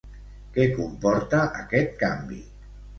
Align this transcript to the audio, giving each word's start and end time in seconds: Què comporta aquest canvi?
Què 0.55 0.65
comporta 0.79 1.45
aquest 1.63 1.97
canvi? 2.05 2.45